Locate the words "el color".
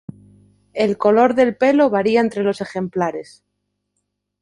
0.73-1.35